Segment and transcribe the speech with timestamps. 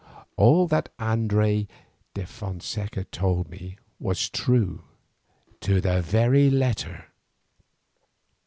[0.35, 1.67] All that Andres
[2.15, 4.81] de Fonseca told me was true
[5.59, 7.09] to the very letter.